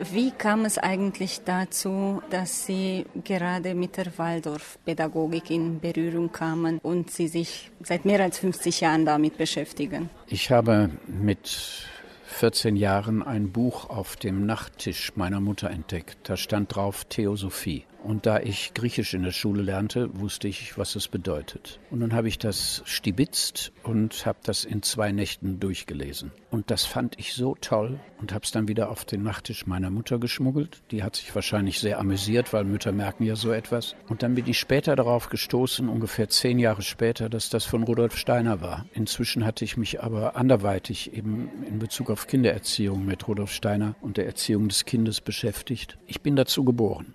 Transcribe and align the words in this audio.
Wie 0.00 0.30
kam 0.30 0.64
es 0.64 0.78
eigentlich 0.78 1.40
dazu, 1.44 2.22
dass 2.30 2.66
Sie 2.66 3.04
gerade 3.24 3.74
mit 3.74 3.96
der 3.96 4.06
Waldorfpädagogik 4.16 5.50
in 5.50 5.80
Berührung 5.80 6.30
kamen 6.30 6.78
und 6.78 7.10
Sie 7.10 7.26
sich 7.26 7.70
seit 7.82 8.04
mehr 8.04 8.22
als 8.22 8.38
50 8.38 8.80
Jahren 8.80 9.04
damit 9.04 9.36
beschäftigen? 9.36 10.08
Ich 10.28 10.52
habe 10.52 10.90
mit 11.06 11.48
14 12.26 12.76
Jahren 12.76 13.24
ein 13.24 13.50
Buch 13.50 13.90
auf 13.90 14.14
dem 14.14 14.46
Nachttisch 14.46 15.12
meiner 15.16 15.40
Mutter 15.40 15.68
entdeckt. 15.68 16.18
Da 16.28 16.36
stand 16.36 16.76
drauf 16.76 17.04
Theosophie. 17.04 17.84
Und 18.02 18.26
da 18.26 18.40
ich 18.40 18.74
Griechisch 18.74 19.14
in 19.14 19.22
der 19.22 19.32
Schule 19.32 19.62
lernte, 19.62 20.08
wusste 20.18 20.48
ich, 20.48 20.78
was 20.78 20.96
es 20.96 21.08
bedeutet. 21.08 21.80
Und 21.90 22.00
dann 22.00 22.12
habe 22.12 22.28
ich 22.28 22.38
das 22.38 22.82
stibitzt 22.84 23.72
und 23.82 24.24
habe 24.24 24.38
das 24.44 24.64
in 24.64 24.82
zwei 24.82 25.12
Nächten 25.12 25.60
durchgelesen. 25.60 26.30
Und 26.50 26.70
das 26.70 26.84
fand 26.84 27.18
ich 27.18 27.34
so 27.34 27.56
toll 27.60 28.00
und 28.20 28.32
habe 28.32 28.44
es 28.44 28.52
dann 28.52 28.68
wieder 28.68 28.90
auf 28.90 29.04
den 29.04 29.22
Nachttisch 29.22 29.66
meiner 29.66 29.90
Mutter 29.90 30.18
geschmuggelt. 30.18 30.82
Die 30.90 31.02
hat 31.02 31.16
sich 31.16 31.34
wahrscheinlich 31.34 31.80
sehr 31.80 31.98
amüsiert, 31.98 32.52
weil 32.52 32.64
Mütter 32.64 32.92
merken 32.92 33.24
ja 33.24 33.36
so 33.36 33.52
etwas. 33.52 33.96
Und 34.08 34.22
dann 34.22 34.34
bin 34.34 34.46
ich 34.46 34.58
später 34.58 34.96
darauf 34.96 35.28
gestoßen, 35.28 35.88
ungefähr 35.88 36.28
zehn 36.28 36.58
Jahre 36.58 36.82
später, 36.82 37.28
dass 37.28 37.50
das 37.50 37.64
von 37.64 37.82
Rudolf 37.82 38.16
Steiner 38.16 38.60
war. 38.60 38.86
Inzwischen 38.94 39.44
hatte 39.44 39.64
ich 39.64 39.76
mich 39.76 40.02
aber 40.02 40.36
anderweitig 40.36 41.12
eben 41.12 41.50
in 41.66 41.78
Bezug 41.78 42.10
auf 42.10 42.26
Kindererziehung 42.26 43.04
mit 43.04 43.26
Rudolf 43.28 43.52
Steiner 43.52 43.96
und 44.00 44.16
der 44.16 44.26
Erziehung 44.26 44.68
des 44.68 44.84
Kindes 44.84 45.20
beschäftigt. 45.20 45.98
Ich 46.06 46.22
bin 46.22 46.36
dazu 46.36 46.64
geboren. 46.64 47.14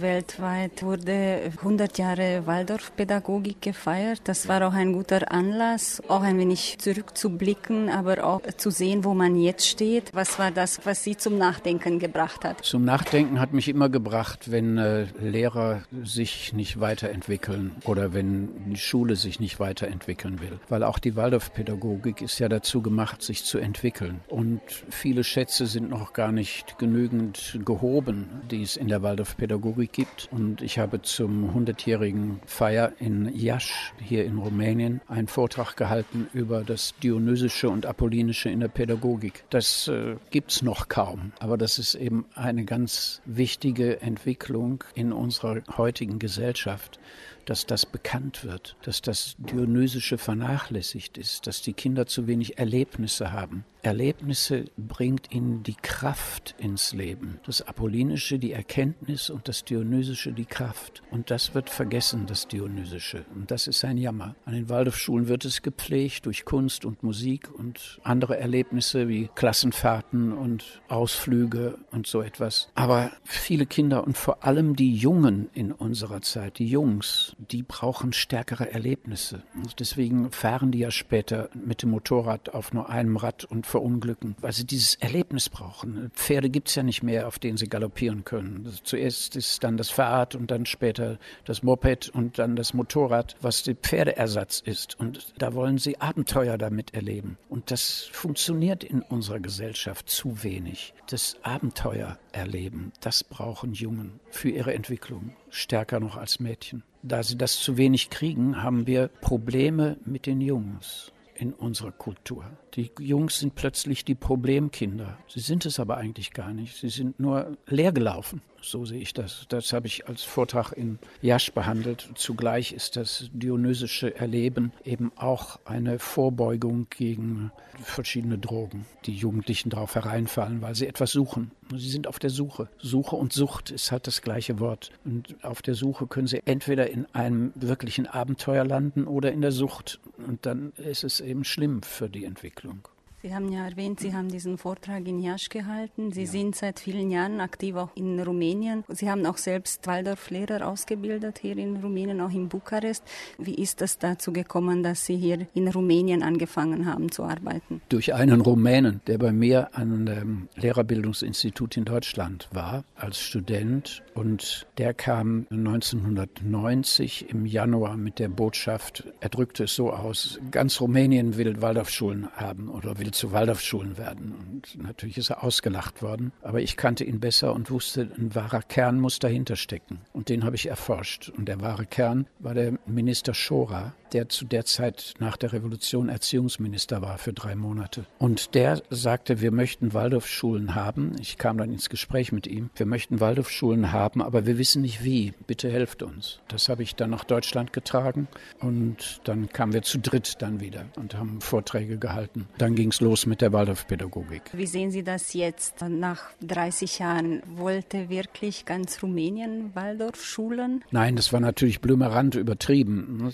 Weltweit 0.00 0.82
wurde 0.82 1.50
100 1.58 1.98
Jahre 1.98 2.46
Waldorfpädagogik 2.46 3.62
gefeiert. 3.62 4.20
Das 4.24 4.48
war 4.48 4.66
auch 4.66 4.74
ein 4.74 4.92
guter 4.92 5.32
Anlass, 5.32 6.02
auch 6.08 6.22
ein 6.22 6.38
wenig 6.38 6.78
zurückzublicken, 6.78 7.88
aber 7.88 8.24
auch 8.24 8.40
zu 8.56 8.70
sehen, 8.70 9.04
wo 9.04 9.14
man 9.14 9.36
jetzt 9.36 9.66
steht. 9.66 10.10
Was 10.12 10.38
war 10.38 10.50
das, 10.50 10.80
was 10.84 11.02
Sie 11.02 11.16
zum 11.16 11.38
Nachdenken 11.38 11.98
gebracht 11.98 12.44
hat? 12.44 12.64
Zum 12.64 12.84
Nachdenken 12.84 13.40
hat 13.40 13.52
mich 13.52 13.68
immer 13.68 13.88
gebracht, 13.88 14.50
wenn 14.50 14.78
äh, 14.78 15.06
Lehrer 15.20 15.82
sich 16.04 16.52
nicht 16.52 16.80
weiterentwickeln 16.80 17.72
oder 17.84 18.12
wenn 18.12 18.72
die 18.72 18.76
Schule 18.76 19.16
sich 19.16 19.40
nicht 19.40 19.60
weiterentwickeln 19.60 20.40
will. 20.40 20.58
Weil 20.68 20.82
auch 20.82 20.98
die 20.98 21.16
Waldorfpädagogik 21.16 22.20
ist 22.20 22.38
ja 22.38 22.48
dazu 22.48 22.82
gemacht, 22.82 23.22
sich 23.22 23.44
zu 23.44 23.58
entwickeln. 23.58 24.20
Und 24.28 24.60
viele 24.90 25.24
Schätze 25.24 25.66
sind 25.66 25.88
noch 25.88 26.12
gar 26.12 26.32
nicht 26.32 26.78
genügend 26.78 27.58
gehoben, 27.64 28.42
die 28.50 28.62
es 28.62 28.76
in 28.76 28.88
der 28.88 29.02
Waldorfpädagogik 29.02 29.85
gibt. 29.92 30.28
Und 30.30 30.62
ich 30.62 30.78
habe 30.78 31.02
zum 31.02 31.50
100-jährigen 31.50 32.40
Feier 32.46 32.92
in 32.98 33.32
Iași, 33.34 33.92
hier 34.00 34.24
in 34.24 34.38
Rumänien, 34.38 35.00
einen 35.08 35.28
Vortrag 35.28 35.76
gehalten 35.76 36.28
über 36.32 36.62
das 36.62 36.94
Dionysische 37.02 37.68
und 37.68 37.86
Apollinische 37.86 38.48
in 38.48 38.60
der 38.60 38.68
Pädagogik. 38.68 39.44
Das 39.50 39.88
äh, 39.88 40.16
gibt 40.30 40.50
es 40.52 40.62
noch 40.62 40.88
kaum, 40.88 41.32
aber 41.38 41.56
das 41.56 41.78
ist 41.78 41.94
eben 41.94 42.26
eine 42.34 42.64
ganz 42.64 43.20
wichtige 43.24 44.00
Entwicklung 44.00 44.84
in 44.94 45.12
unserer 45.12 45.62
heutigen 45.76 46.18
Gesellschaft 46.18 46.98
dass 47.46 47.64
das 47.64 47.86
bekannt 47.86 48.44
wird, 48.44 48.76
dass 48.82 49.00
das 49.00 49.36
Dionysische 49.38 50.18
vernachlässigt 50.18 51.16
ist, 51.16 51.46
dass 51.46 51.62
die 51.62 51.72
Kinder 51.72 52.06
zu 52.06 52.26
wenig 52.26 52.58
Erlebnisse 52.58 53.32
haben. 53.32 53.64
Erlebnisse 53.86 54.64
bringt 54.76 55.32
ihnen 55.32 55.62
die 55.62 55.76
Kraft 55.80 56.56
ins 56.58 56.92
Leben. 56.92 57.38
Das 57.46 57.62
Apollinische 57.62 58.40
die 58.40 58.50
Erkenntnis 58.50 59.30
und 59.30 59.46
das 59.46 59.64
Dionysische 59.64 60.32
die 60.32 60.44
Kraft. 60.44 61.04
Und 61.12 61.30
das 61.30 61.54
wird 61.54 61.70
vergessen, 61.70 62.26
das 62.26 62.48
Dionysische. 62.48 63.24
Und 63.36 63.52
das 63.52 63.68
ist 63.68 63.84
ein 63.84 63.96
Jammer. 63.96 64.34
An 64.44 64.54
den 64.54 64.68
Waldorfschulen 64.68 65.28
wird 65.28 65.44
es 65.44 65.62
gepflegt 65.62 66.26
durch 66.26 66.44
Kunst 66.44 66.84
und 66.84 67.04
Musik 67.04 67.48
und 67.56 68.00
andere 68.02 68.36
Erlebnisse 68.40 69.06
wie 69.06 69.30
Klassenfahrten 69.36 70.32
und 70.32 70.82
Ausflüge 70.88 71.78
und 71.92 72.08
so 72.08 72.22
etwas. 72.22 72.70
Aber 72.74 73.12
viele 73.22 73.66
Kinder 73.66 74.04
und 74.04 74.18
vor 74.18 74.42
allem 74.42 74.74
die 74.74 74.96
Jungen 74.96 75.48
in 75.54 75.70
unserer 75.70 76.22
Zeit, 76.22 76.58
die 76.58 76.66
Jungs, 76.66 77.35
die 77.38 77.62
brauchen 77.62 78.12
stärkere 78.12 78.72
Erlebnisse. 78.72 79.42
Und 79.54 79.80
deswegen 79.80 80.30
fahren 80.30 80.72
die 80.72 80.78
ja 80.78 80.90
später 80.90 81.50
mit 81.54 81.82
dem 81.82 81.90
Motorrad 81.90 82.54
auf 82.54 82.72
nur 82.72 82.88
einem 82.88 83.16
Rad 83.16 83.44
und 83.44 83.66
verunglücken, 83.66 84.36
weil 84.40 84.52
sie 84.52 84.64
dieses 84.64 84.94
Erlebnis 84.96 85.48
brauchen. 85.48 86.10
Pferde 86.14 86.50
gibt 86.50 86.68
es 86.68 86.74
ja 86.74 86.82
nicht 86.82 87.02
mehr, 87.02 87.28
auf 87.28 87.38
denen 87.38 87.56
sie 87.56 87.68
galoppieren 87.68 88.24
können. 88.24 88.68
Zuerst 88.84 89.36
ist 89.36 89.62
dann 89.64 89.76
das 89.76 89.90
Fahrrad 89.90 90.34
und 90.34 90.50
dann 90.50 90.66
später 90.66 91.18
das 91.44 91.62
Moped 91.62 92.08
und 92.08 92.38
dann 92.38 92.56
das 92.56 92.74
Motorrad, 92.74 93.36
was 93.40 93.62
der 93.62 93.74
Pferdeersatz 93.74 94.60
ist. 94.64 94.98
Und 94.98 95.34
da 95.38 95.54
wollen 95.54 95.78
sie 95.78 96.00
Abenteuer 96.00 96.58
damit 96.58 96.94
erleben. 96.94 97.38
Und 97.48 97.70
das 97.70 98.08
funktioniert 98.12 98.84
in 98.84 99.02
unserer 99.02 99.40
Gesellschaft 99.40 100.08
zu 100.08 100.42
wenig. 100.42 100.94
Das 101.08 101.36
Abenteuer 101.42 102.18
erleben, 102.32 102.92
das 103.00 103.24
brauchen 103.24 103.72
Jungen 103.72 104.20
für 104.30 104.50
ihre 104.50 104.74
Entwicklung, 104.74 105.32
stärker 105.56 106.00
noch 106.00 106.16
als 106.16 106.40
Mädchen. 106.40 106.82
Da 107.02 107.22
sie 107.22 107.36
das 107.36 107.58
zu 107.58 107.76
wenig 107.76 108.10
kriegen, 108.10 108.62
haben 108.62 108.86
wir 108.86 109.08
Probleme 109.08 109.96
mit 110.04 110.26
den 110.26 110.40
Jungs 110.40 111.12
in 111.34 111.52
unserer 111.52 111.92
Kultur. 111.92 112.44
Die 112.74 112.90
Jungs 112.98 113.40
sind 113.40 113.54
plötzlich 113.54 114.04
die 114.04 114.14
Problemkinder. 114.14 115.18
Sie 115.28 115.40
sind 115.40 115.66
es 115.66 115.78
aber 115.78 115.96
eigentlich 115.96 116.32
gar 116.32 116.52
nicht. 116.52 116.76
Sie 116.76 116.88
sind 116.88 117.20
nur 117.20 117.56
leergelaufen. 117.66 118.40
So 118.66 118.84
sehe 118.84 118.98
ich 118.98 119.14
das. 119.14 119.46
Das 119.48 119.72
habe 119.72 119.86
ich 119.86 120.08
als 120.08 120.24
Vortrag 120.24 120.72
in 120.72 120.98
Jasch 121.22 121.52
behandelt. 121.52 122.08
Zugleich 122.16 122.72
ist 122.72 122.96
das 122.96 123.30
dionysische 123.32 124.16
Erleben 124.16 124.72
eben 124.84 125.12
auch 125.14 125.60
eine 125.64 126.00
Vorbeugung 126.00 126.88
gegen 126.90 127.52
verschiedene 127.80 128.38
Drogen, 128.38 128.84
die 129.04 129.14
Jugendlichen 129.14 129.70
darauf 129.70 129.94
hereinfallen, 129.94 130.62
weil 130.62 130.74
sie 130.74 130.88
etwas 130.88 131.12
suchen. 131.12 131.52
Sie 131.70 131.90
sind 131.90 132.08
auf 132.08 132.18
der 132.18 132.30
Suche. 132.30 132.68
Suche 132.78 133.14
und 133.14 133.32
Sucht 133.32 133.70
ist 133.70 133.92
halt 133.92 134.08
das 134.08 134.20
gleiche 134.20 134.58
Wort. 134.58 134.90
Und 135.04 135.44
auf 135.44 135.62
der 135.62 135.74
Suche 135.74 136.08
können 136.08 136.26
sie 136.26 136.42
entweder 136.44 136.90
in 136.90 137.06
einem 137.14 137.52
wirklichen 137.54 138.08
Abenteuer 138.08 138.64
landen 138.64 139.06
oder 139.06 139.30
in 139.30 139.42
der 139.42 139.52
Sucht. 139.52 140.00
Und 140.26 140.44
dann 140.44 140.72
ist 140.72 141.04
es 141.04 141.20
eben 141.20 141.44
schlimm 141.44 141.84
für 141.84 142.08
die 142.08 142.24
Entwicklung. 142.24 142.88
Sie 143.22 143.34
haben 143.34 143.50
ja 143.50 143.66
erwähnt, 143.66 143.98
Sie 143.98 144.14
haben 144.14 144.28
diesen 144.28 144.58
Vortrag 144.58 145.08
in 145.08 145.18
Jasch 145.18 145.48
gehalten. 145.48 146.12
Sie 146.12 146.24
ja. 146.24 146.26
sind 146.26 146.54
seit 146.54 146.78
vielen 146.78 147.10
Jahren 147.10 147.40
aktiv 147.40 147.74
auch 147.76 147.88
in 147.94 148.20
Rumänien. 148.20 148.84
Sie 148.88 149.10
haben 149.10 149.24
auch 149.24 149.38
selbst 149.38 149.86
Waldorflehrer 149.86 150.66
ausgebildet 150.68 151.38
hier 151.40 151.56
in 151.56 151.76
Rumänien, 151.76 152.20
auch 152.20 152.30
in 152.30 152.48
Bukarest. 152.48 153.02
Wie 153.38 153.54
ist 153.54 153.80
es 153.80 153.98
dazu 153.98 154.32
gekommen, 154.32 154.82
dass 154.82 155.06
Sie 155.06 155.16
hier 155.16 155.46
in 155.54 155.66
Rumänien 155.68 156.22
angefangen 156.22 156.86
haben 156.86 157.10
zu 157.10 157.24
arbeiten? 157.24 157.80
Durch 157.88 158.12
einen 158.14 158.42
Rumänen, 158.42 159.00
der 159.06 159.18
bei 159.18 159.32
mir 159.32 159.74
an 159.74 160.06
dem 160.06 160.48
Lehrerbildungsinstitut 160.54 161.78
in 161.78 161.86
Deutschland 161.86 162.48
war 162.52 162.84
als 162.96 163.18
Student 163.18 164.02
und 164.14 164.66
der 164.78 164.94
kam 164.94 165.46
1990 165.50 167.30
im 167.30 167.46
Januar 167.46 167.96
mit 167.96 168.18
der 168.18 168.28
Botschaft, 168.28 169.04
er 169.20 169.30
drückte 169.30 169.64
es 169.64 169.74
so 169.74 169.90
aus, 169.90 170.38
ganz 170.50 170.80
Rumänien 170.80 171.36
will 171.36 171.60
Waldorfschulen 171.62 172.28
haben 172.36 172.68
oder 172.68 172.98
will 172.98 173.05
zu 173.10 173.32
Waldorfschulen 173.32 173.98
werden. 173.98 174.34
Und 174.34 174.82
natürlich 174.82 175.18
ist 175.18 175.30
er 175.30 175.42
ausgelacht 175.44 176.02
worden. 176.02 176.32
Aber 176.42 176.60
ich 176.60 176.76
kannte 176.76 177.04
ihn 177.04 177.20
besser 177.20 177.52
und 177.54 177.70
wusste, 177.70 178.10
ein 178.16 178.34
wahrer 178.34 178.62
Kern 178.62 179.00
muss 179.00 179.18
dahinter 179.18 179.56
stecken. 179.56 180.00
Und 180.12 180.28
den 180.28 180.44
habe 180.44 180.56
ich 180.56 180.66
erforscht. 180.66 181.28
Und 181.28 181.46
der 181.46 181.60
wahre 181.60 181.86
Kern 181.86 182.26
war 182.38 182.54
der 182.54 182.78
Minister 182.86 183.34
Schora, 183.34 183.94
der 184.12 184.28
zu 184.28 184.44
der 184.44 184.64
Zeit 184.64 185.14
nach 185.18 185.36
der 185.36 185.52
Revolution 185.52 186.08
Erziehungsminister 186.08 187.02
war 187.02 187.18
für 187.18 187.32
drei 187.32 187.54
Monate. 187.54 188.06
Und 188.18 188.54
der 188.54 188.82
sagte, 188.90 189.40
wir 189.40 189.50
möchten 189.50 189.94
Waldorfschulen 189.94 190.74
haben. 190.74 191.12
Ich 191.20 191.38
kam 191.38 191.58
dann 191.58 191.72
ins 191.72 191.88
Gespräch 191.88 192.32
mit 192.32 192.46
ihm. 192.46 192.70
Wir 192.76 192.86
möchten 192.86 193.20
Waldorfschulen 193.20 193.92
haben, 193.92 194.22
aber 194.22 194.46
wir 194.46 194.58
wissen 194.58 194.82
nicht 194.82 195.04
wie. 195.04 195.32
Bitte 195.46 195.70
helft 195.70 196.02
uns. 196.02 196.40
Das 196.48 196.68
habe 196.68 196.82
ich 196.82 196.94
dann 196.94 197.10
nach 197.10 197.24
Deutschland 197.24 197.72
getragen 197.72 198.28
und 198.60 199.20
dann 199.24 199.48
kamen 199.48 199.72
wir 199.72 199.82
zu 199.82 199.98
dritt 199.98 200.36
dann 200.40 200.60
wieder 200.60 200.86
und 200.96 201.14
haben 201.14 201.40
Vorträge 201.40 201.98
gehalten. 201.98 202.46
Dann 202.58 202.74
ging 202.74 202.90
es 202.90 203.00
los 203.00 203.26
mit 203.26 203.40
der 203.40 203.52
Waldorfpädagogik. 203.52 204.42
Wie 204.52 204.66
sehen 204.66 204.90
Sie 204.90 205.02
das 205.02 205.32
jetzt 205.32 205.82
nach 205.82 206.30
30 206.42 206.98
Jahren? 206.98 207.42
Wollte 207.46 208.08
wirklich 208.08 208.64
ganz 208.64 209.02
Rumänien 209.02 209.74
Waldorfschulen? 209.74 210.84
Nein, 210.90 211.16
das 211.16 211.32
war 211.32 211.40
natürlich 211.40 211.80
blümerant 211.80 212.34
übertrieben 212.34 213.32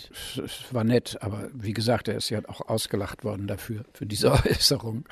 war 0.71 0.85
nett, 0.85 1.19
aber 1.21 1.51
wie 1.53 1.73
gesagt, 1.73 2.09
er 2.09 2.17
ist 2.17 2.31
ja 2.31 2.41
auch 2.49 2.69
ausgelacht 2.69 3.25
worden 3.25 3.47
dafür, 3.47 3.85
für 3.93 4.07
diese 4.07 4.33
Äußerung. 4.47 5.05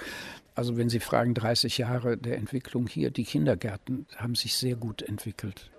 Also 0.54 0.76
wenn 0.76 0.88
Sie 0.88 1.00
fragen, 1.00 1.34
30 1.34 1.78
Jahre 1.78 2.16
der 2.16 2.36
Entwicklung 2.36 2.86
hier, 2.86 3.10
die 3.10 3.24
Kindergärten 3.24 4.06
haben 4.16 4.34
sich 4.34 4.56
sehr 4.56 4.76
gut 4.76 5.02
entwickelt. 5.02 5.70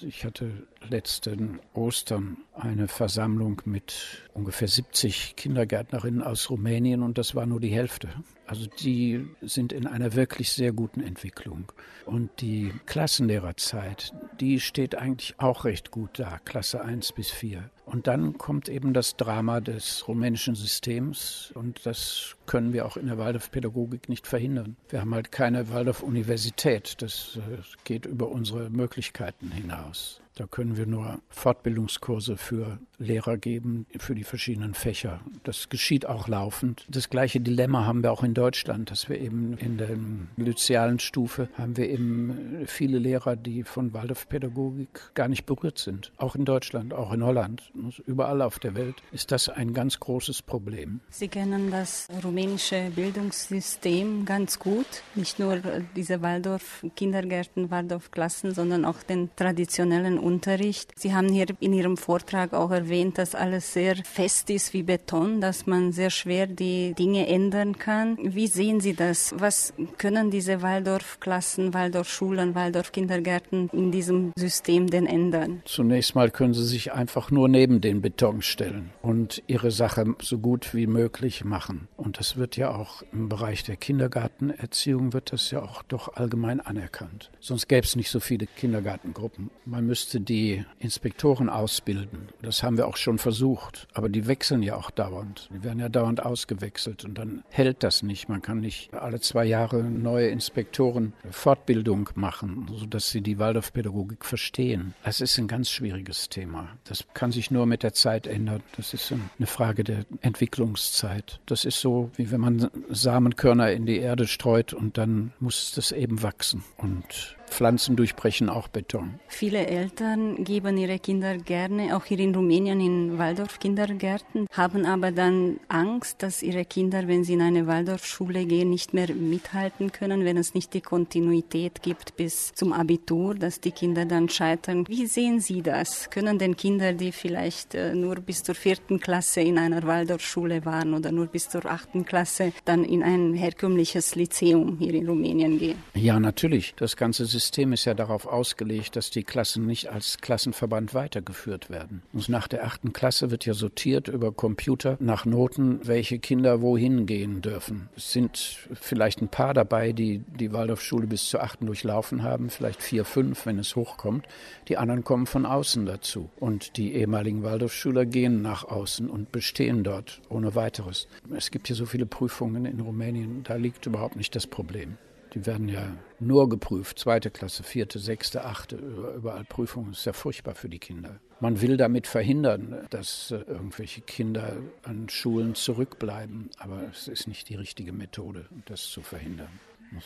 Ich 0.00 0.24
hatte 0.24 0.50
letzten 0.88 1.60
Ostern 1.74 2.38
eine 2.54 2.88
Versammlung 2.88 3.60
mit 3.64 4.22
ungefähr 4.34 4.68
70 4.68 5.34
Kindergärtnerinnen 5.36 6.22
aus 6.22 6.50
Rumänien 6.50 7.02
und 7.02 7.18
das 7.18 7.34
war 7.34 7.46
nur 7.46 7.60
die 7.60 7.68
Hälfte. 7.68 8.08
Also 8.48 8.66
die 8.66 9.26
sind 9.42 9.74
in 9.74 9.86
einer 9.86 10.14
wirklich 10.14 10.52
sehr 10.52 10.72
guten 10.72 11.02
Entwicklung. 11.02 11.70
Und 12.06 12.30
die 12.40 12.72
Klassenlehrerzeit, 12.86 14.14
die 14.40 14.58
steht 14.58 14.94
eigentlich 14.94 15.34
auch 15.36 15.66
recht 15.66 15.90
gut 15.90 16.18
da, 16.18 16.38
Klasse 16.46 16.82
1 16.82 17.12
bis 17.12 17.30
4. 17.30 17.68
Und 17.84 18.06
dann 18.06 18.38
kommt 18.38 18.70
eben 18.70 18.94
das 18.94 19.16
Drama 19.16 19.60
des 19.60 20.08
rumänischen 20.08 20.54
Systems 20.54 21.52
und 21.54 21.84
das 21.84 22.36
können 22.46 22.72
wir 22.72 22.86
auch 22.86 22.96
in 22.96 23.06
der 23.06 23.18
Waldorfpädagogik 23.18 24.08
nicht 24.08 24.26
verhindern. 24.26 24.76
Wir 24.88 25.02
haben 25.02 25.14
halt 25.14 25.30
keine 25.30 25.68
Waldorf-Universität, 25.68 27.02
das 27.02 27.36
äh, 27.36 27.58
geht 27.84 28.06
über 28.06 28.28
unsere 28.30 28.70
Möglichkeiten 28.70 29.50
hinaus. 29.50 30.22
Da 30.38 30.46
können 30.46 30.76
wir 30.76 30.86
nur 30.86 31.18
Fortbildungskurse 31.30 32.36
für 32.36 32.78
Lehrer 32.98 33.36
geben, 33.38 33.86
für 33.98 34.14
die 34.14 34.22
verschiedenen 34.22 34.72
Fächer. 34.74 35.20
Das 35.42 35.68
geschieht 35.68 36.06
auch 36.06 36.28
laufend. 36.28 36.86
Das 36.88 37.10
gleiche 37.10 37.40
Dilemma 37.40 37.84
haben 37.84 38.04
wir 38.04 38.12
auch 38.12 38.22
in 38.22 38.34
Deutschland, 38.34 38.92
dass 38.92 39.08
wir 39.08 39.20
eben 39.20 39.56
in 39.58 39.78
der 39.78 39.96
lyzealen 40.36 41.00
Stufe 41.00 41.48
haben 41.54 41.76
wir 41.76 41.88
eben 41.88 42.64
viele 42.66 42.98
Lehrer, 42.98 43.34
die 43.34 43.64
von 43.64 43.92
Waldorfpädagogik 43.92 45.14
gar 45.14 45.26
nicht 45.26 45.44
berührt 45.44 45.78
sind. 45.78 46.12
Auch 46.18 46.36
in 46.36 46.44
Deutschland, 46.44 46.94
auch 46.94 47.12
in 47.12 47.24
Holland, 47.24 47.72
überall 48.06 48.40
auf 48.42 48.60
der 48.60 48.76
Welt 48.76 48.96
ist 49.10 49.32
das 49.32 49.48
ein 49.48 49.74
ganz 49.74 49.98
großes 49.98 50.42
Problem. 50.42 51.00
Sie 51.10 51.26
kennen 51.26 51.72
das 51.72 52.06
rumänische 52.22 52.92
Bildungssystem 52.94 54.24
ganz 54.24 54.60
gut, 54.60 55.02
nicht 55.16 55.40
nur 55.40 55.60
diese 55.96 56.22
Waldorf-Kindergärten, 56.22 57.72
Waldorf-Klassen, 57.72 58.54
sondern 58.54 58.84
auch 58.84 59.02
den 59.02 59.30
traditionellen 59.34 60.27
Unterricht. 60.28 60.92
Sie 60.96 61.14
haben 61.14 61.28
hier 61.28 61.46
in 61.60 61.72
Ihrem 61.72 61.96
Vortrag 61.96 62.52
auch 62.52 62.70
erwähnt, 62.70 63.16
dass 63.18 63.34
alles 63.34 63.72
sehr 63.72 63.96
fest 63.96 64.50
ist 64.50 64.74
wie 64.74 64.82
Beton, 64.82 65.40
dass 65.40 65.66
man 65.66 65.92
sehr 65.92 66.10
schwer 66.10 66.46
die 66.46 66.94
Dinge 66.98 67.26
ändern 67.26 67.78
kann. 67.78 68.18
Wie 68.22 68.46
sehen 68.46 68.80
Sie 68.80 68.94
das? 68.94 69.34
Was 69.38 69.72
können 69.96 70.30
diese 70.30 70.60
Waldorf-Klassen, 70.62 71.72
Waldorf-Schulen, 71.74 72.54
Waldorf-Kindergärten 72.54 73.70
in 73.72 73.90
diesem 73.90 74.32
System 74.36 74.88
denn 74.88 75.06
ändern? 75.06 75.62
Zunächst 75.64 76.14
mal 76.14 76.30
können 76.30 76.54
sie 76.54 76.66
sich 76.66 76.92
einfach 76.92 77.30
nur 77.30 77.48
neben 77.48 77.80
den 77.80 78.02
Beton 78.02 78.42
stellen 78.42 78.90
und 79.02 79.42
ihre 79.46 79.70
Sache 79.70 80.14
so 80.20 80.38
gut 80.38 80.74
wie 80.74 80.86
möglich 80.86 81.44
machen. 81.44 81.88
Und 81.96 82.18
das 82.18 82.36
wird 82.36 82.56
ja 82.56 82.74
auch 82.74 83.02
im 83.12 83.28
Bereich 83.28 83.64
der 83.64 83.76
Kindergartenerziehung 83.76 85.12
wird 85.12 85.32
das 85.32 85.50
ja 85.50 85.62
auch 85.62 85.82
doch 85.82 86.14
allgemein 86.14 86.60
anerkannt. 86.60 87.30
Sonst 87.40 87.68
gäbe 87.68 87.86
es 87.86 87.96
nicht 87.96 88.10
so 88.10 88.20
viele 88.20 88.46
Kindergartengruppen. 88.46 89.50
Man 89.64 89.86
müsste 89.86 90.07
müsste 90.08 90.20
die 90.22 90.64
Inspektoren 90.78 91.50
ausbilden. 91.50 92.28
Das 92.40 92.62
haben 92.62 92.78
wir 92.78 92.86
auch 92.86 92.96
schon 92.96 93.18
versucht. 93.18 93.86
Aber 93.92 94.08
die 94.08 94.26
wechseln 94.26 94.62
ja 94.62 94.74
auch 94.74 94.90
dauernd. 94.90 95.50
Die 95.52 95.62
werden 95.62 95.80
ja 95.80 95.90
dauernd 95.90 96.24
ausgewechselt. 96.24 97.04
Und 97.04 97.18
dann 97.18 97.44
hält 97.50 97.82
das 97.82 98.02
nicht. 98.02 98.26
Man 98.26 98.40
kann 98.40 98.60
nicht 98.60 98.94
alle 98.94 99.20
zwei 99.20 99.44
Jahre 99.44 99.82
neue 99.82 100.28
Inspektoren 100.28 101.12
Fortbildung 101.30 102.08
machen, 102.14 102.70
sodass 102.74 103.10
sie 103.10 103.20
die 103.20 103.38
Waldorfpädagogik 103.38 104.24
verstehen. 104.24 104.94
Es 105.04 105.20
ist 105.20 105.36
ein 105.36 105.46
ganz 105.46 105.68
schwieriges 105.68 106.30
Thema. 106.30 106.70
Das 106.84 107.04
kann 107.12 107.30
sich 107.30 107.50
nur 107.50 107.66
mit 107.66 107.82
der 107.82 107.92
Zeit 107.92 108.26
ändern. 108.26 108.62
Das 108.78 108.94
ist 108.94 109.12
eine 109.12 109.46
Frage 109.46 109.84
der 109.84 110.06
Entwicklungszeit. 110.22 111.38
Das 111.44 111.66
ist 111.66 111.82
so, 111.82 112.10
wie 112.16 112.30
wenn 112.30 112.40
man 112.40 112.70
Samenkörner 112.88 113.72
in 113.72 113.84
die 113.84 113.98
Erde 113.98 114.26
streut 114.26 114.72
und 114.72 114.96
dann 114.96 115.34
muss 115.38 115.72
das 115.74 115.92
eben 115.92 116.22
wachsen. 116.22 116.64
Und 116.78 117.36
Pflanzen 117.48 117.96
durchbrechen 117.96 118.48
auch 118.48 118.68
Beton. 118.68 119.18
Viele 119.28 119.66
Eltern 119.66 120.44
geben 120.44 120.76
ihre 120.76 120.98
Kinder 120.98 121.36
gerne, 121.38 121.96
auch 121.96 122.04
hier 122.04 122.18
in 122.18 122.34
Rumänien 122.34 122.80
in 122.80 123.18
Waldorf-Kindergärten, 123.18 124.46
haben 124.52 124.84
aber 124.84 125.10
dann 125.12 125.58
Angst, 125.68 126.22
dass 126.22 126.42
ihre 126.42 126.64
Kinder, 126.64 127.08
wenn 127.08 127.24
sie 127.24 127.34
in 127.34 127.42
eine 127.42 127.66
Waldorfschule 127.66 128.44
gehen, 128.46 128.70
nicht 128.70 128.94
mehr 128.94 129.12
mithalten 129.14 129.92
können, 129.92 130.24
wenn 130.24 130.36
es 130.36 130.54
nicht 130.54 130.74
die 130.74 130.80
Kontinuität 130.80 131.82
gibt 131.82 132.16
bis 132.16 132.52
zum 132.54 132.72
Abitur, 132.72 133.34
dass 133.34 133.60
die 133.60 133.72
Kinder 133.72 134.04
dann 134.04 134.28
scheitern. 134.28 134.86
Wie 134.88 135.06
sehen 135.06 135.40
Sie 135.40 135.62
das? 135.62 136.10
Können 136.10 136.38
denn 136.38 136.56
Kinder, 136.56 136.92
die 136.92 137.12
vielleicht 137.12 137.74
äh, 137.74 137.94
nur 137.94 138.16
bis 138.16 138.42
zur 138.42 138.54
vierten 138.54 139.00
Klasse 139.00 139.40
in 139.40 139.58
einer 139.58 139.82
Waldorfschule 139.82 140.64
waren 140.64 140.94
oder 140.94 141.12
nur 141.12 141.26
bis 141.26 141.48
zur 141.48 141.66
achten 141.66 142.04
Klasse, 142.04 142.52
dann 142.64 142.84
in 142.84 143.02
ein 143.02 143.34
herkömmliches 143.34 144.14
Lyzeum 144.14 144.78
hier 144.78 144.94
in 144.94 145.08
Rumänien 145.08 145.58
gehen? 145.58 145.78
Ja, 145.94 146.20
natürlich. 146.20 146.74
Das 146.76 146.96
ganze 146.96 147.24
System 147.24 147.37
System 147.38 147.72
ist 147.72 147.84
ja 147.84 147.94
darauf 147.94 148.26
ausgelegt, 148.26 148.96
dass 148.96 149.10
die 149.10 149.22
Klassen 149.22 149.64
nicht 149.64 149.90
als 149.90 150.18
Klassenverband 150.18 150.92
weitergeführt 150.92 151.70
werden. 151.70 152.02
Und 152.12 152.28
nach 152.28 152.48
der 152.48 152.64
achten 152.64 152.92
Klasse 152.92 153.30
wird 153.30 153.46
ja 153.46 153.54
sortiert 153.54 154.08
über 154.08 154.32
Computer 154.32 154.96
nach 154.98 155.24
Noten, 155.24 155.80
welche 155.86 156.18
Kinder 156.18 156.60
wohin 156.62 157.06
gehen 157.06 157.40
dürfen. 157.40 157.88
Es 157.96 158.12
sind 158.12 158.58
vielleicht 158.72 159.22
ein 159.22 159.28
paar 159.28 159.54
dabei, 159.54 159.92
die 159.92 160.18
die 160.18 160.52
Waldorfschule 160.52 161.06
bis 161.06 161.28
zur 161.28 161.44
achten 161.44 161.66
durchlaufen 161.66 162.24
haben, 162.24 162.50
vielleicht 162.50 162.82
vier, 162.82 163.04
fünf, 163.04 163.46
wenn 163.46 163.60
es 163.60 163.76
hochkommt. 163.76 164.26
Die 164.66 164.76
anderen 164.76 165.04
kommen 165.04 165.26
von 165.26 165.46
außen 165.46 165.86
dazu. 165.86 166.30
Und 166.40 166.76
die 166.76 166.94
ehemaligen 166.94 167.44
Waldorfschüler 167.44 168.04
gehen 168.04 168.42
nach 168.42 168.64
außen 168.64 169.08
und 169.08 169.30
bestehen 169.30 169.84
dort 169.84 170.20
ohne 170.28 170.56
weiteres. 170.56 171.06
Es 171.36 171.52
gibt 171.52 171.68
hier 171.68 171.76
so 171.76 171.86
viele 171.86 172.06
Prüfungen 172.06 172.64
in 172.64 172.80
Rumänien, 172.80 173.44
da 173.44 173.54
liegt 173.54 173.86
überhaupt 173.86 174.16
nicht 174.16 174.34
das 174.34 174.48
Problem. 174.48 174.98
Die 175.34 175.46
werden 175.46 175.68
ja 175.68 175.96
nur 176.18 176.48
geprüft, 176.48 176.98
zweite 176.98 177.30
Klasse, 177.30 177.62
vierte, 177.62 177.98
sechste, 177.98 178.44
achte, 178.44 178.76
überall 178.76 179.44
Prüfungen. 179.44 179.90
Das 179.90 180.00
ist 180.00 180.04
ja 180.06 180.12
furchtbar 180.12 180.54
für 180.54 180.68
die 180.68 180.78
Kinder. 180.78 181.20
Man 181.40 181.60
will 181.60 181.76
damit 181.76 182.06
verhindern, 182.06 182.86
dass 182.90 183.30
äh, 183.30 183.36
irgendwelche 183.46 184.00
Kinder 184.00 184.56
an 184.82 185.08
Schulen 185.08 185.54
zurückbleiben, 185.54 186.50
aber 186.58 186.82
es 186.90 187.06
ist 187.06 187.28
nicht 187.28 187.48
die 187.48 187.54
richtige 187.54 187.92
Methode, 187.92 188.46
das 188.66 188.90
zu 188.90 189.02
verhindern. 189.02 189.48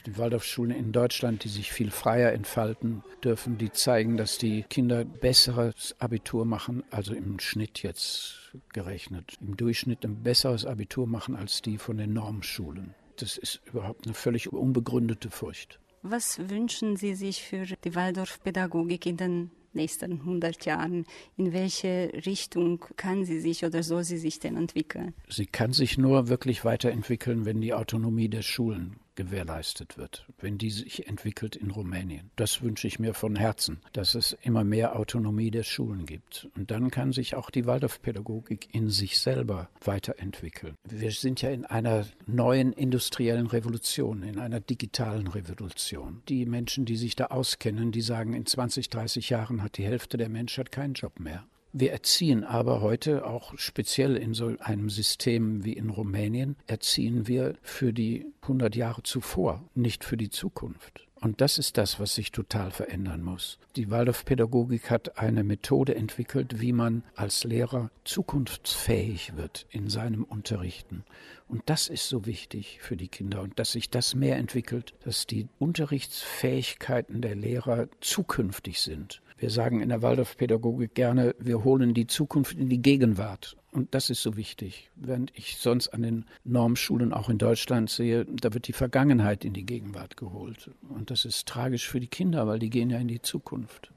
Die 0.06 0.16
Waldorfschulen 0.16 0.76
in 0.76 0.92
Deutschland, 0.92 1.42
die 1.42 1.48
sich 1.48 1.72
viel 1.72 1.90
freier 1.90 2.32
entfalten 2.32 3.02
dürfen, 3.24 3.58
die 3.58 3.72
zeigen, 3.72 4.16
dass 4.16 4.38
die 4.38 4.62
Kinder 4.62 5.04
besseres 5.04 5.96
Abitur 5.98 6.44
machen, 6.44 6.84
also 6.90 7.14
im 7.14 7.40
Schnitt 7.40 7.82
jetzt 7.82 8.52
gerechnet, 8.72 9.36
im 9.40 9.56
Durchschnitt 9.56 10.04
ein 10.04 10.22
besseres 10.22 10.66
Abitur 10.66 11.06
machen 11.06 11.34
als 11.34 11.62
die 11.62 11.78
von 11.78 11.96
den 11.96 12.12
Normschulen. 12.12 12.94
Das 13.16 13.36
ist 13.36 13.60
überhaupt 13.66 14.06
eine 14.06 14.14
völlig 14.14 14.52
unbegründete 14.52 15.30
Furcht. 15.30 15.78
Was 16.02 16.38
wünschen 16.50 16.96
Sie 16.96 17.14
sich 17.14 17.42
für 17.42 17.64
die 17.64 17.94
Waldorfpädagogik 17.94 19.06
in 19.06 19.16
den 19.16 19.50
nächsten 19.74 20.12
100 20.12 20.64
Jahren? 20.64 21.06
In 21.36 21.52
welche 21.52 22.10
Richtung 22.26 22.84
kann 22.96 23.24
sie 23.24 23.40
sich 23.40 23.64
oder 23.64 23.82
soll 23.82 24.04
sie 24.04 24.18
sich 24.18 24.38
denn 24.38 24.56
entwickeln? 24.56 25.14
Sie 25.28 25.46
kann 25.46 25.72
sich 25.72 25.98
nur 25.98 26.28
wirklich 26.28 26.64
weiterentwickeln, 26.64 27.44
wenn 27.44 27.60
die 27.60 27.74
Autonomie 27.74 28.28
der 28.28 28.42
Schulen 28.42 28.96
gewährleistet 29.14 29.98
wird, 29.98 30.26
wenn 30.38 30.58
die 30.58 30.70
sich 30.70 31.06
entwickelt 31.06 31.56
in 31.56 31.70
Rumänien. 31.70 32.30
Das 32.36 32.62
wünsche 32.62 32.86
ich 32.86 32.98
mir 32.98 33.14
von 33.14 33.36
Herzen, 33.36 33.80
dass 33.92 34.14
es 34.14 34.36
immer 34.42 34.64
mehr 34.64 34.96
Autonomie 34.96 35.50
der 35.50 35.62
Schulen 35.62 36.06
gibt. 36.06 36.48
Und 36.56 36.70
dann 36.70 36.90
kann 36.90 37.12
sich 37.12 37.34
auch 37.34 37.50
die 37.50 37.66
Waldorfpädagogik 37.66 38.74
in 38.74 38.88
sich 38.90 39.18
selber 39.18 39.68
weiterentwickeln. 39.84 40.74
Wir 40.88 41.12
sind 41.12 41.42
ja 41.42 41.50
in 41.50 41.64
einer 41.64 42.06
neuen 42.26 42.72
industriellen 42.72 43.46
Revolution, 43.46 44.22
in 44.22 44.38
einer 44.38 44.60
digitalen 44.60 45.26
Revolution. 45.26 46.22
Die 46.28 46.46
Menschen, 46.46 46.84
die 46.84 46.96
sich 46.96 47.16
da 47.16 47.26
auskennen, 47.26 47.92
die 47.92 48.02
sagen, 48.02 48.34
in 48.34 48.46
20, 48.46 48.88
30 48.90 49.30
Jahren 49.30 49.62
hat 49.62 49.78
die 49.78 49.84
Hälfte 49.84 50.16
der 50.16 50.28
Menschheit 50.28 50.72
keinen 50.72 50.94
Job 50.94 51.20
mehr. 51.20 51.46
Wir 51.74 51.92
erziehen 51.92 52.44
aber 52.44 52.82
heute 52.82 53.24
auch 53.24 53.54
speziell 53.56 54.16
in 54.16 54.34
so 54.34 54.54
einem 54.58 54.90
System 54.90 55.64
wie 55.64 55.72
in 55.72 55.88
Rumänien, 55.88 56.56
erziehen 56.66 57.26
wir 57.26 57.54
für 57.62 57.94
die 57.94 58.26
100 58.42 58.76
Jahre 58.76 59.02
zuvor, 59.04 59.64
nicht 59.74 60.04
für 60.04 60.18
die 60.18 60.28
Zukunft. 60.28 61.08
Und 61.22 61.40
das 61.40 61.56
ist 61.56 61.78
das, 61.78 61.98
was 61.98 62.14
sich 62.14 62.30
total 62.30 62.72
verändern 62.72 63.22
muss. 63.22 63.58
Die 63.76 63.90
Waldorfpädagogik 63.90 64.90
hat 64.90 65.18
eine 65.18 65.44
Methode 65.44 65.94
entwickelt, 65.94 66.60
wie 66.60 66.72
man 66.72 67.04
als 67.14 67.44
Lehrer 67.44 67.90
zukunftsfähig 68.04 69.36
wird 69.36 69.66
in 69.70 69.88
seinem 69.88 70.24
Unterrichten. 70.24 71.04
Und 71.48 71.62
das 71.66 71.88
ist 71.88 72.08
so 72.08 72.26
wichtig 72.26 72.80
für 72.82 72.96
die 72.96 73.08
Kinder 73.08 73.40
und 73.40 73.58
dass 73.58 73.72
sich 73.72 73.88
das 73.88 74.14
mehr 74.14 74.36
entwickelt, 74.36 74.92
dass 75.04 75.26
die 75.26 75.48
Unterrichtsfähigkeiten 75.58 77.22
der 77.22 77.36
Lehrer 77.36 77.88
zukünftig 78.00 78.80
sind 78.80 79.22
wir 79.42 79.50
sagen 79.50 79.80
in 79.80 79.88
der 79.88 80.02
Waldorfpädagogik 80.02 80.94
gerne, 80.94 81.34
wir 81.38 81.64
holen 81.64 81.94
die 81.94 82.06
Zukunft 82.06 82.56
in 82.56 82.68
die 82.68 82.80
Gegenwart. 82.80 83.56
Und 83.72 83.94
das 83.94 84.08
ist 84.08 84.22
so 84.22 84.36
wichtig. 84.36 84.90
Während 84.94 85.32
ich 85.34 85.56
sonst 85.56 85.88
an 85.88 86.02
den 86.02 86.26
Normschulen 86.44 87.12
auch 87.12 87.28
in 87.28 87.38
Deutschland 87.38 87.90
sehe, 87.90 88.24
da 88.24 88.54
wird 88.54 88.68
die 88.68 88.72
Vergangenheit 88.72 89.44
in 89.44 89.52
die 89.52 89.66
Gegenwart 89.66 90.16
geholt. 90.16 90.70
Und 90.88 91.10
das 91.10 91.24
ist 91.24 91.48
tragisch 91.48 91.88
für 91.88 91.98
die 91.98 92.06
Kinder, 92.06 92.46
weil 92.46 92.60
die 92.60 92.70
gehen 92.70 92.90
ja 92.90 92.98
in 92.98 93.08
die 93.08 93.20
Zukunft. 93.20 93.92